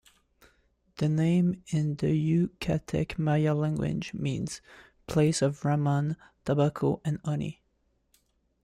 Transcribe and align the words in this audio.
The 0.97 1.07
name 1.07 1.61
in 1.67 1.93
the 1.97 2.07
Yucatec 2.07 3.19
Maya 3.19 3.53
language 3.53 4.15
means 4.15 4.59
"Place 5.05 5.43
of 5.43 5.63
ramon, 5.63 6.17
tobacco, 6.43 7.01
and 7.05 7.19
honey". 7.23 7.61